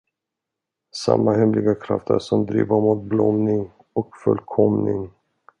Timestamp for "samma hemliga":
0.95-1.75